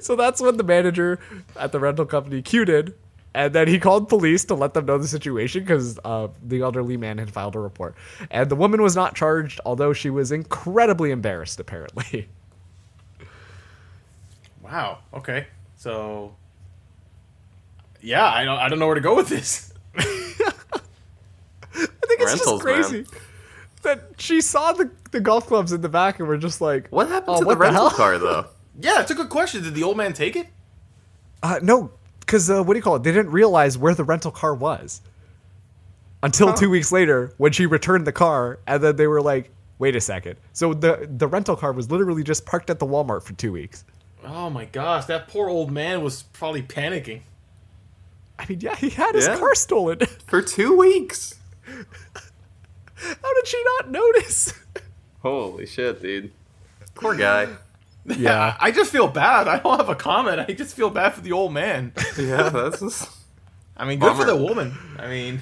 [0.00, 1.18] So that's when the manager
[1.56, 2.94] at the rental company cued in,
[3.38, 6.96] and then he called police to let them know the situation because uh, the elderly
[6.96, 7.94] man had filed a report.
[8.32, 12.28] And the woman was not charged, although she was incredibly embarrassed, apparently.
[14.60, 14.98] Wow.
[15.14, 15.46] Okay.
[15.76, 16.34] So.
[18.02, 18.58] Yeah, I don't.
[18.58, 19.72] I don't know where to go with this.
[19.96, 20.60] I think
[21.72, 23.06] it's Rentals, just crazy
[23.82, 27.08] that she saw the, the golf clubs in the back and were just like, What
[27.08, 28.44] happened "Oh, to what the rental hell?" car though?
[28.78, 29.62] Yeah, it's a good question.
[29.62, 30.48] Did the old man take it?
[31.42, 31.92] Uh, no,
[32.28, 33.02] because uh, what do you call it?
[33.04, 35.00] They didn't realize where the rental car was
[36.22, 39.96] until two weeks later when she returned the car, and then they were like, "Wait
[39.96, 40.36] a second.
[40.52, 43.84] So the the rental car was literally just parked at the Walmart for two weeks.
[44.26, 47.22] Oh my gosh, that poor old man was probably panicking.
[48.38, 49.38] I mean, yeah, he had his Yeah.
[49.38, 49.98] car stolen.
[50.26, 51.34] For two weeks.
[51.64, 54.52] How did she not notice?
[55.22, 56.30] Holy shit, dude.
[56.94, 57.48] Poor guy.
[58.18, 59.48] yeah, I just feel bad.
[59.48, 60.40] I don't have a comment.
[60.40, 61.92] I just feel bad for the old man.
[62.18, 63.08] Yeah, that's just.
[63.76, 64.76] I mean, good for the woman.
[64.98, 65.40] I mean,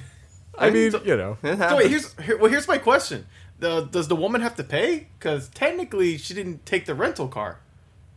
[0.57, 3.25] I mean, so- you know, so wait, here's here, well, here's my question:
[3.59, 5.07] the, Does the woman have to pay?
[5.17, 7.59] Because technically, she didn't take the rental car.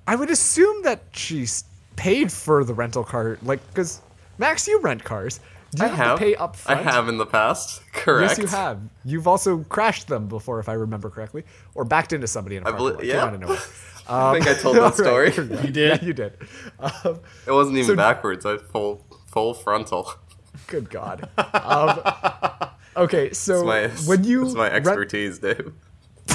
[0.06, 1.64] I would assume that she's
[1.96, 4.00] paid for the rental car, like because
[4.38, 5.40] Max, you rent cars.
[5.72, 6.18] Do you I have, have.
[6.18, 6.80] to pay up front?
[6.80, 7.82] I have in the past.
[7.92, 8.30] Correct.
[8.30, 8.80] Yes, you have.
[9.04, 12.66] You've also crashed them before, if I remember correctly, or backed into somebody in a
[12.66, 13.04] I parking believe- lot.
[13.04, 13.12] yeah.
[13.14, 13.58] Came out of nowhere.
[14.08, 15.30] I think I told that story.
[15.30, 15.64] right.
[15.64, 16.02] You did.
[16.02, 16.32] Yeah, you did.
[16.80, 18.44] Um, It wasn't even So- backwards.
[18.44, 20.12] I full full frontal.
[20.66, 21.28] good God.
[21.54, 22.00] Um,
[23.04, 23.54] okay, so
[23.84, 25.72] It's my when you it's my rent- expertise, dude.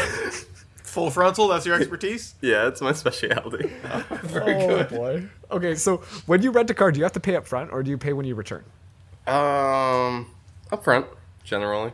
[0.84, 1.50] Full frontal.
[1.50, 2.36] That's your expertise.
[2.41, 3.69] Yeah, it's my specialty.
[3.84, 5.28] oh boy.
[5.52, 7.84] Okay, so when you rent a car, do you have to pay up front, or
[7.84, 8.63] do you pay when you return?
[9.27, 10.27] Um,
[10.71, 11.05] up front,
[11.43, 11.93] generally.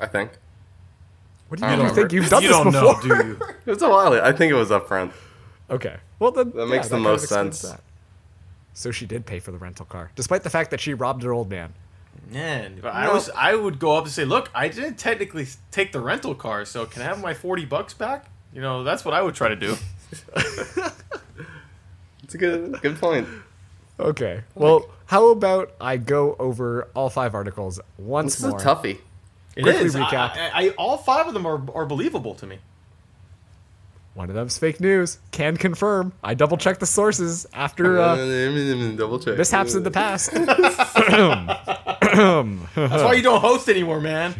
[0.00, 0.32] I think.
[1.48, 2.00] What do I you, you remember.
[2.00, 2.82] think you've done you this don't before?
[2.82, 3.40] know, do you?
[3.66, 4.12] It was a while.
[4.14, 5.12] I think it was up front.
[5.70, 5.96] Okay.
[6.18, 7.62] Well, then That yeah, makes the kind of most sense.
[7.62, 7.80] that.
[8.74, 11.32] So she did pay for the rental car, despite the fact that she robbed her
[11.32, 11.74] old man.
[12.30, 15.92] Man, but I was I would go up and say, "Look, I didn't technically take
[15.92, 19.14] the rental car, so can I have my forty bucks back?" You know, that's what
[19.14, 19.76] I would try to do.
[22.22, 23.28] It's a good good point.
[24.00, 24.42] Okay.
[24.54, 28.58] Well, how about I go over all five articles once This is a more?
[28.60, 28.98] toughie.
[29.56, 29.96] It Quickly is.
[29.96, 30.36] I- recap.
[30.36, 32.58] I, I, all five of them are, are believable to me.
[34.14, 35.18] One of them's fake news.
[35.32, 36.12] Can confirm.
[36.22, 38.16] I double checked the sources after uh,
[38.96, 39.36] Double check.
[39.36, 40.30] mishaps in the past.
[40.36, 40.78] That's
[43.02, 44.34] why you don't host anymore, man.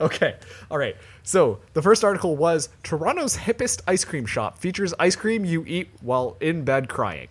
[0.00, 0.36] okay.
[0.70, 0.96] All right.
[1.24, 5.88] So the first article was Toronto's hippest ice cream shop features ice cream you eat
[6.00, 7.28] while in bed crying.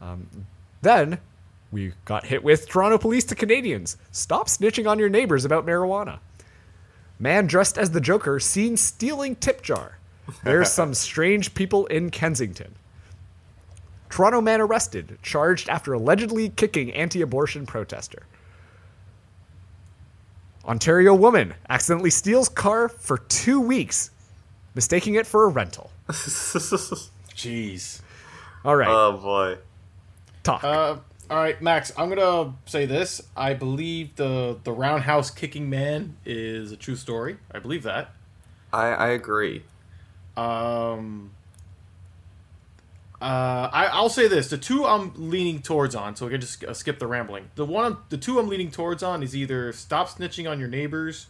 [0.00, 0.46] Um,
[0.82, 1.18] then
[1.72, 3.96] we got hit with Toronto police to Canadians.
[4.10, 6.18] Stop snitching on your neighbors about marijuana.
[7.18, 9.98] Man dressed as the Joker seen stealing tip jar.
[10.42, 12.74] There's some strange people in Kensington.
[14.08, 18.24] Toronto man arrested, charged after allegedly kicking anti abortion protester.
[20.64, 24.10] Ontario woman accidentally steals car for two weeks,
[24.74, 25.90] mistaking it for a rental.
[26.08, 28.00] Jeez.
[28.64, 29.58] All right, oh boy.
[30.42, 30.62] Talk.
[30.64, 30.96] Uh,
[31.30, 31.92] all right, Max.
[31.96, 33.20] I'm gonna say this.
[33.36, 37.36] I believe the the roundhouse kicking man is a true story.
[37.52, 38.14] I believe that.
[38.72, 39.62] I I agree.
[40.36, 41.32] Um.
[43.22, 46.64] Uh, I, I'll say this: the two I'm leaning towards on, so we can just
[46.64, 47.50] uh, skip the rambling.
[47.54, 50.68] The one, I'm, the two I'm leaning towards on is either stop snitching on your
[50.68, 51.26] neighbors,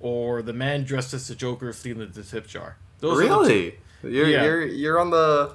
[0.00, 2.76] or the man dressed as the Joker stealing the tip jar.
[2.98, 3.40] Those Are the two.
[3.40, 3.78] Really?
[4.02, 4.42] You're Yeah.
[4.42, 5.54] you're you're on the.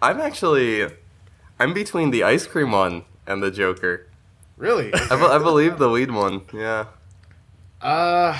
[0.00, 0.88] I'm actually.
[1.58, 4.06] I'm between the ice cream one and the Joker.
[4.56, 4.92] Really?
[4.94, 6.42] I, be- I believe the weed one.
[6.52, 6.86] Yeah.
[7.80, 8.38] Uh,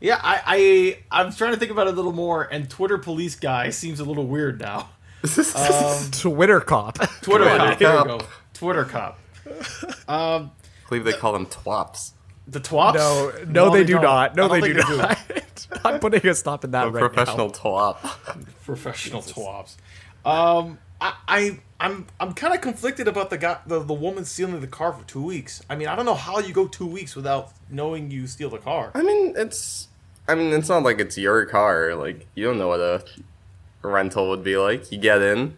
[0.00, 0.20] yeah.
[0.22, 0.40] I,
[1.10, 4.00] I I'm trying to think about it a little more, and Twitter police guy seems
[4.00, 4.90] a little weird now.
[5.54, 6.94] Um, Twitter cop.
[7.20, 7.78] Twitter Twitter cop.
[7.78, 8.20] There we go.
[8.54, 9.18] Twitter cop.
[10.08, 10.50] Um,
[10.86, 12.12] I believe they call them twaps.
[12.48, 12.94] the twops.
[12.94, 14.02] No, no, they, do don't.
[14.02, 14.34] not.
[14.34, 15.18] No, they don't not.
[15.84, 17.52] I'm putting a stop in that A right professional now.
[17.52, 18.46] twap.
[18.64, 19.76] professional twops.
[20.24, 24.60] Um, I, I I'm I'm kind of conflicted about the guy, the, the woman stealing
[24.60, 25.62] the car for two weeks.
[25.70, 28.58] I mean, I don't know how you go two weeks without knowing you steal the
[28.58, 28.90] car.
[28.94, 29.88] I mean, it's.
[30.28, 31.94] I mean, it's not like it's your car.
[31.94, 33.04] Like you don't know what a
[33.82, 34.92] rental would be like.
[34.92, 35.54] You get in,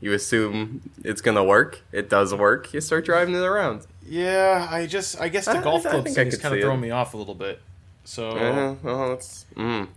[0.00, 1.82] you assume it's gonna work.
[1.92, 2.72] It does work.
[2.72, 3.86] You start driving it around.
[4.08, 6.60] Yeah, I just I guess the I- golf I club I thing is kind of
[6.60, 7.60] throwing me off a little bit.
[8.04, 8.34] So
[8.82, 9.44] well, that's.
[9.56, 9.88] Mm.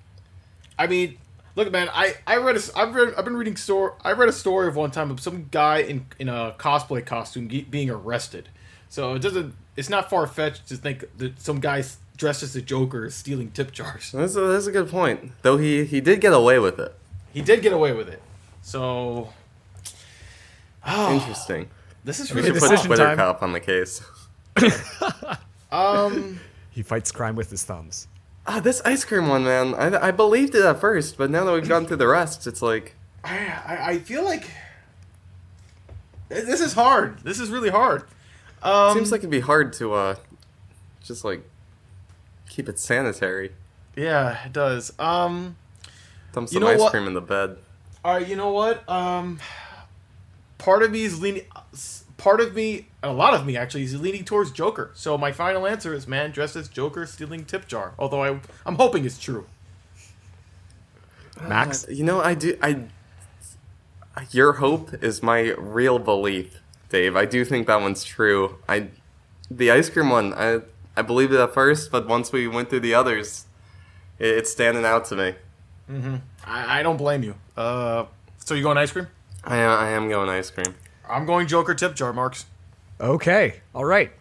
[0.77, 1.17] I mean,
[1.55, 1.89] look, man.
[1.93, 3.91] I I read a, I've read I've been reading story.
[4.03, 7.49] I read a story of one time of some guy in in a cosplay costume
[7.49, 8.49] ge- being arrested.
[8.89, 9.53] So it doesn't.
[9.77, 11.83] It's not far fetched to think that some guy
[12.17, 14.12] dressed as a Joker is stealing tip jars.
[14.13, 15.31] That's a, that's a good point.
[15.41, 16.93] Though he he did get away with it.
[17.33, 18.21] He did get away with it.
[18.62, 19.29] So
[20.85, 21.69] Interesting.
[22.03, 23.17] this is really We should put decision Twitter time.
[23.17, 24.01] cop on the case.
[25.71, 26.39] um.
[26.71, 28.07] He fights crime with his thumbs.
[28.51, 29.75] Ah, this ice cream one, man.
[29.75, 32.63] I, I believed it at first, but now that we've gone through the rest, it's
[32.63, 34.49] like I, I feel like
[36.29, 37.19] this is hard.
[37.19, 38.05] This is really hard.
[38.63, 40.15] Um, seems like it'd be hard to uh,
[41.03, 41.47] just like
[42.49, 43.51] keep it sanitary.
[43.95, 44.93] yeah, it does.
[44.97, 45.55] Um.
[46.33, 46.91] Dump You some know ice what?
[46.91, 47.57] cream in the bed.
[48.03, 48.88] All right, you know what?
[48.89, 49.39] Um,
[50.57, 51.45] part of me is leaning.
[52.17, 54.91] Part of me, a lot of me actually, is leaning towards Joker.
[54.93, 57.93] So my final answer is man dressed as Joker stealing tip jar.
[57.97, 59.45] Although I, I'm hoping it's true.
[61.47, 61.85] Max?
[61.89, 62.57] You know, I do.
[62.62, 62.85] I.
[64.31, 66.59] Your hope is my real belief,
[66.89, 67.15] Dave.
[67.15, 68.57] I do think that one's true.
[68.67, 68.89] I,
[69.49, 70.59] the ice cream one, I
[70.97, 73.45] I believed it at first, but once we went through the others,
[74.17, 75.35] it, it's standing out to me.
[75.89, 76.21] Mhm.
[76.45, 77.35] I, I don't blame you.
[77.55, 78.05] Uh,
[78.43, 79.07] so you going ice cream?
[79.45, 80.75] I I am going ice cream.
[81.09, 82.45] I'm going Joker tip jar, Marks.
[82.99, 83.62] Okay.
[83.73, 84.12] All right.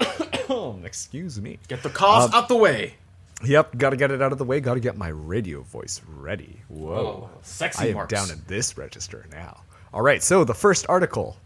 [0.84, 1.58] Excuse me.
[1.68, 2.94] Get the cost uh, out the way.
[3.44, 4.60] Yep, gotta get it out of the way.
[4.60, 6.60] Gotta get my radio voice ready.
[6.68, 7.28] Whoa.
[7.30, 8.12] Oh, sexy I am Marks.
[8.12, 9.62] down in this register now.
[9.92, 11.36] All right, so the first article.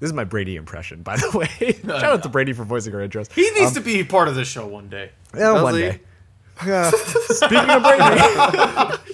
[0.00, 1.72] This is my Brady impression, by the way.
[1.84, 3.32] Shout out to Brady for voicing our intros.
[3.32, 5.10] He needs um, to be part of this show one day.
[5.36, 5.80] Yeah, one he?
[5.80, 6.00] day.
[6.64, 6.90] Yeah.
[6.90, 9.13] Speaking of Brady,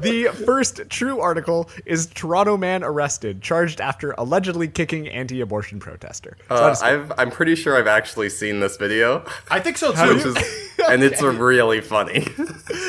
[0.00, 6.36] the first true article is Toronto man arrested, charged after allegedly kicking anti-abortion protester.
[6.50, 9.24] Uh, I've, I'm pretty sure I've actually seen this video.
[9.50, 10.14] I think so too.
[10.14, 12.26] Which is and it's really funny.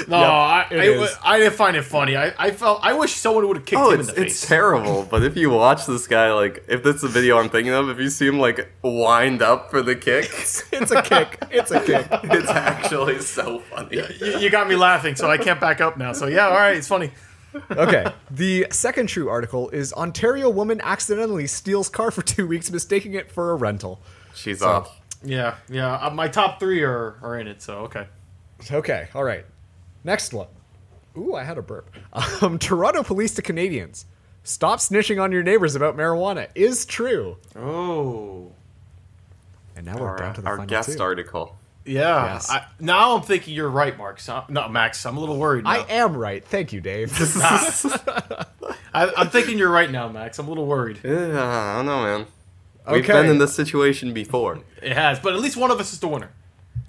[0.08, 1.16] No, I, it I, is.
[1.22, 2.18] I didn't find it funny.
[2.18, 4.32] I, I felt I wish someone would have kicked oh, him it's in the face.
[4.32, 5.04] it's terrible.
[5.04, 8.00] But if you watch this guy, like, if that's the video I'm thinking of, if
[8.00, 11.38] you see him like wind up for the kick, It's a kick.
[11.52, 12.08] It's a kick.
[12.24, 13.98] it's actually so funny.
[13.98, 16.14] you, you got me laughing, so I can't back up now.
[16.14, 17.12] So yeah, all right, it's funny.
[17.72, 18.06] Okay.
[18.30, 23.32] The second true article is Ontario woman accidentally steals car for two weeks, mistaking it
[23.32, 24.02] for a rental.
[24.36, 24.96] She's So- off.
[25.24, 25.96] Yeah, yeah.
[25.96, 28.08] Uh, my top three are, are in it, so okay.
[28.72, 29.08] Okay.
[29.14, 29.46] All right.
[30.06, 30.48] Next one.
[31.18, 31.90] Ooh, I had a burp.
[32.42, 34.06] Um, Toronto police to Canadians.
[34.44, 37.36] Stop snitching on your neighbors about marijuana is true.
[37.58, 38.52] Oh,
[39.76, 41.04] And now we're down to Our, the our final guest two.
[41.04, 41.58] article.
[41.86, 42.34] Yeah.
[42.34, 42.50] Yes.
[42.50, 44.20] I, now I'm thinking you're right, Mark.
[44.20, 45.06] So, no, Max.
[45.06, 45.64] I'm a little worried.
[45.64, 45.72] Now.
[45.72, 46.44] I am right.
[46.44, 47.12] Thank you, Dave.
[48.94, 50.40] I, I'm thinking you're right now, Max.
[50.40, 51.00] I'm a little worried.
[51.04, 51.14] Yeah,
[51.44, 52.26] I don't know, man.
[52.92, 53.14] We've Okay.
[53.22, 54.60] been in this situation before.
[54.82, 56.32] It has, but at least one of us is the winner.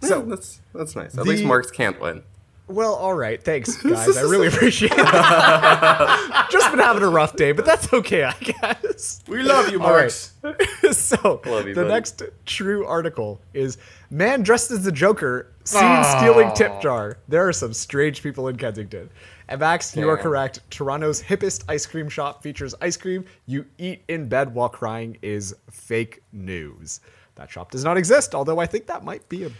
[0.02, 1.10] So that's that's nice.
[1.16, 2.22] At the- least Marks can't win.
[2.70, 3.42] Well, all right.
[3.42, 4.16] Thanks, guys.
[4.16, 4.98] I really appreciate it.
[6.50, 9.22] Just been having a rough day, but that's okay, I guess.
[9.26, 10.30] We love you, All right.
[10.92, 11.88] So, you, the buddy.
[11.88, 13.78] next true article is
[14.10, 17.18] Man dressed as the Joker seen stealing tip jar.
[17.28, 19.10] There are some strange people in Kensington.
[19.48, 20.60] And Max, you are correct.
[20.70, 25.54] Toronto's hippest ice cream shop features ice cream you eat in bed while crying is
[25.70, 27.00] fake news.
[27.34, 29.50] That shop does not exist, although I think that might be a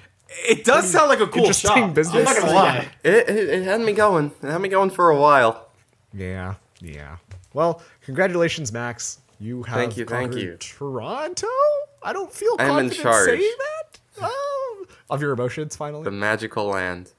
[0.48, 1.94] It does sound like a cool interesting shop.
[1.94, 2.16] business.
[2.28, 2.88] I'm not gonna lie.
[3.02, 4.30] It, it, it had me going.
[4.42, 5.68] It had me going for a while.
[6.12, 7.16] Yeah, yeah.
[7.52, 9.18] Well, congratulations, Max.
[9.40, 10.56] You have Thank you, thank conquered you.
[10.58, 11.46] Toronto.
[12.02, 13.26] I don't feel I'm in confident charge.
[13.26, 14.00] saying that.
[14.22, 16.04] Oh, of your emotions, finally.
[16.04, 17.12] The magical land.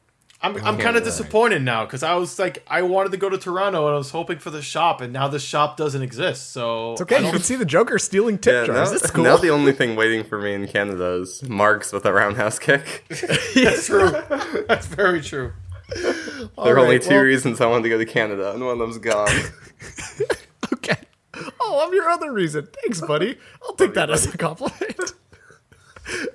[0.43, 3.38] I'm, I'm kind of disappointed now because I was like, I wanted to go to
[3.38, 6.51] Toronto and I was hoping for the shop, and now the shop doesn't exist.
[6.51, 7.23] So It's okay.
[7.23, 8.91] You can see the Joker stealing tip Yeah, jars.
[8.91, 9.23] now, That's cool.
[9.23, 13.06] now the only thing waiting for me in Canada is Marks with a roundhouse kick.
[13.56, 14.12] That's true.
[14.67, 15.54] That's very true.
[15.93, 16.13] there
[16.58, 18.80] are right, only two well- reasons I wanted to go to Canada, and one of
[18.80, 19.30] them's gone.
[20.73, 20.95] okay.
[21.60, 22.67] Oh, I'm your other reason.
[22.82, 23.38] Thanks, buddy.
[23.63, 25.13] I'll take that as a compliment.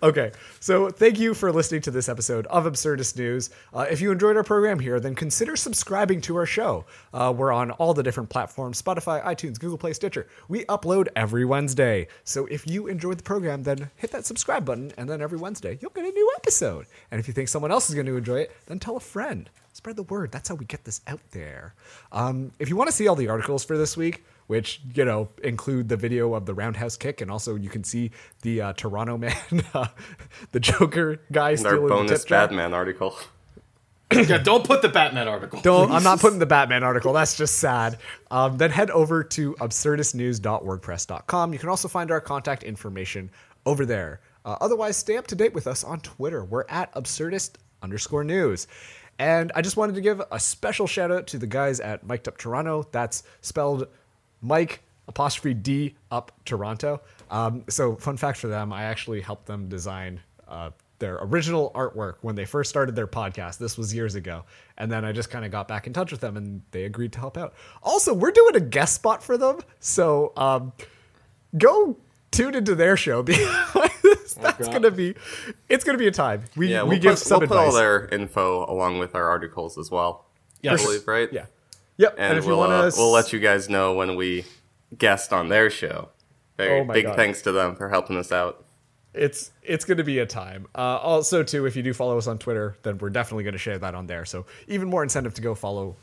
[0.02, 3.50] Okay, so thank you for listening to this episode of Absurdist News.
[3.74, 6.84] Uh, if you enjoyed our program here, then consider subscribing to our show.
[7.12, 10.26] Uh, we're on all the different platforms Spotify, iTunes, Google Play, Stitcher.
[10.48, 12.08] We upload every Wednesday.
[12.24, 15.78] So if you enjoyed the program, then hit that subscribe button, and then every Wednesday,
[15.80, 16.86] you'll get a new episode.
[17.10, 19.50] And if you think someone else is going to enjoy it, then tell a friend.
[19.72, 20.32] Spread the word.
[20.32, 21.74] That's how we get this out there.
[22.10, 25.28] Um, if you want to see all the articles for this week, which you know
[25.42, 28.10] include the video of the roundhouse kick, and also you can see
[28.42, 29.34] the uh, Toronto man,
[29.74, 29.86] uh,
[30.52, 32.46] the Joker guy and our stealing the bonus tip jar.
[32.48, 33.16] Batman article.
[34.12, 35.60] Yeah, don't put the Batman article.
[35.62, 35.90] Don't.
[35.90, 37.12] I'm not putting the Batman article.
[37.12, 37.98] That's just sad.
[38.30, 41.52] Um, then head over to absurdistnews.wordpress.com.
[41.52, 43.30] You can also find our contact information
[43.66, 44.20] over there.
[44.44, 46.44] Uh, otherwise, stay up to date with us on Twitter.
[46.44, 48.68] We're at absurdist underscore news.
[49.18, 52.28] And I just wanted to give a special shout out to the guys at Mic'd
[52.28, 52.86] Up Toronto.
[52.92, 53.88] That's spelled
[54.46, 57.00] Mike apostrophe D up Toronto.
[57.30, 62.16] Um, so, fun fact for them, I actually helped them design uh, their original artwork
[62.22, 63.58] when they first started their podcast.
[63.58, 64.44] This was years ago.
[64.78, 67.12] And then I just kind of got back in touch with them and they agreed
[67.12, 67.54] to help out.
[67.82, 69.58] Also, we're doing a guest spot for them.
[69.80, 70.72] So, um,
[71.56, 71.96] go
[72.30, 75.14] tune into their show because that's going to be,
[75.68, 76.44] it's going to be a time.
[76.56, 79.28] We, Yeah, we we'll give put, some we'll put all their info along with our
[79.28, 80.26] articles as well.
[80.62, 80.80] Yes.
[80.80, 81.32] I believe, right?
[81.32, 81.46] yeah.
[81.98, 82.14] Yep.
[82.18, 84.44] And, if we'll, want uh, we'll let you guys know when we
[84.96, 86.10] guest on their show.
[86.56, 87.16] Very Oh big God.
[87.16, 88.64] thanks to them for helping us out.
[89.14, 90.66] it's it's going to be a time.
[90.74, 93.58] Uh, also, too, if you do follow us on Twitter, then we're definitely going to
[93.58, 94.24] share that on there.
[94.24, 95.96] So even more incentive to go follow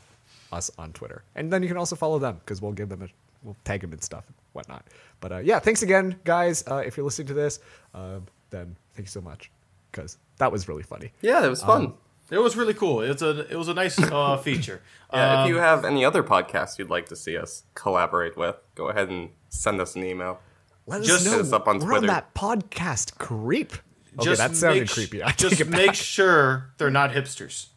[0.52, 3.08] us on Twitter, and then you can also follow them because we'll give them a
[3.42, 4.84] we'll tag them and stuff and whatnot.
[5.20, 6.64] But uh, yeah, thanks again, guys.
[6.68, 7.60] Uh, if you're listening to this,
[7.94, 8.18] uh,
[8.50, 9.50] then thank you so much
[9.90, 11.12] because that was really funny.
[11.22, 11.86] Yeah, it was fun.
[11.86, 11.94] Um,
[12.34, 13.00] It was really cool.
[13.00, 14.80] It's a it was a nice uh, feature.
[15.12, 18.56] yeah, Um, if you have any other podcasts you'd like to see us collaborate with,
[18.74, 20.40] go ahead and send us an email.
[20.86, 21.32] Let us Just know.
[21.32, 21.96] hit us up on we're Twitter.
[22.00, 23.72] on that podcast creep.
[24.18, 25.22] Okay, just that sounded make sh- creepy.
[25.22, 27.68] I just make sure they're not hipsters.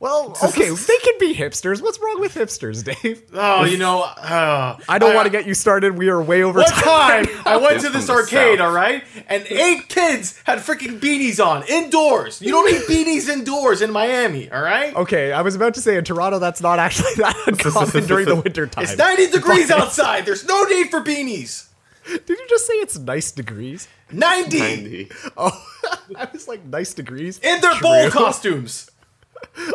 [0.00, 1.82] Well, okay, they can be hipsters.
[1.82, 3.22] What's wrong with hipsters, Dave?
[3.34, 5.98] Oh, you know, uh, I don't want to get you started.
[5.98, 7.26] We are way over One time.
[7.26, 11.64] time, I went to this arcade, all right, and eight kids had freaking beanies on
[11.68, 12.40] indoors.
[12.40, 14.96] You don't need beanies indoors in Miami, all right?
[14.96, 18.36] Okay, I was about to say in Toronto that's not actually that uncommon during the
[18.36, 18.84] winter time.
[18.84, 20.24] It's 90 degrees outside.
[20.24, 21.66] There's no need for beanies.
[22.06, 23.86] Did you just say it's nice degrees?
[24.10, 25.10] 90, 90.
[25.36, 25.66] Oh,
[26.16, 27.38] I was like nice degrees.
[27.40, 27.82] in their True.
[27.82, 28.89] bowl costumes.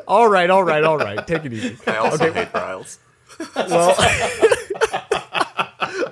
[0.07, 1.25] All right, all right, all right.
[1.27, 1.77] Take it easy.
[1.87, 2.99] I also hate Riles.
[3.55, 3.95] Well,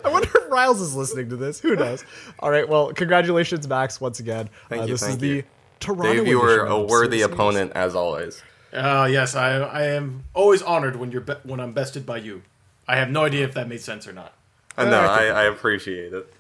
[0.04, 1.60] I wonder if Riles is listening to this.
[1.60, 2.04] Who knows?
[2.40, 2.68] All right.
[2.68, 4.50] Well, congratulations, Max, once again.
[4.70, 5.44] Thank uh, you, This is thank the you.
[5.80, 6.14] Toronto.
[6.14, 8.42] Dave, you were a worthy Absurdist opponent as always.
[8.72, 12.42] Uh, yes, I I am always honored when you're be- when I'm bested by you.
[12.88, 14.34] I have no idea if that made sense or not.
[14.76, 16.34] I know, I, I appreciate it.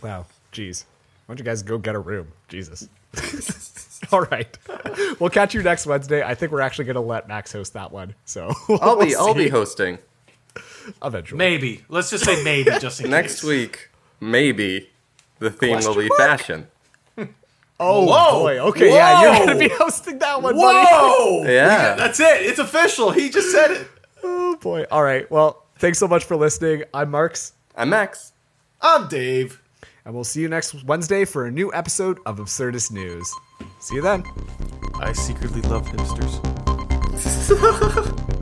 [0.00, 0.84] Wow, jeez.
[1.26, 2.28] Why don't you guys go get a room?
[2.48, 2.88] Jesus.
[4.12, 4.58] All right,
[5.20, 6.22] we'll catch you next Wednesday.
[6.22, 8.14] I think we're actually going to let Max host that one.
[8.24, 9.98] So I'll be we'll I'll be hosting
[11.02, 11.38] eventually.
[11.38, 11.84] Maybe.
[11.88, 13.44] Let's just say maybe, just in next case.
[13.44, 13.90] week.
[14.20, 14.90] Maybe
[15.38, 16.18] the theme will be mark?
[16.18, 16.66] fashion.
[17.80, 18.40] Oh Whoa!
[18.42, 18.58] boy.
[18.68, 20.86] Okay, yeah, you're going to be hosting that one, buddy.
[20.88, 21.42] Whoa!
[21.44, 21.94] Yeah.
[21.96, 22.42] That's it.
[22.42, 23.10] It's official.
[23.10, 23.88] He just said it.
[24.22, 24.84] Oh boy.
[24.92, 25.28] All right.
[25.30, 26.84] Well, thanks so much for listening.
[26.94, 28.32] I'm Marks, I'm Max.
[28.80, 29.60] I'm Dave.
[30.04, 33.30] and we'll see you next Wednesday for a new episode of Absurdist News.
[33.78, 34.24] See you then.
[35.00, 36.40] I secretly love hipsters.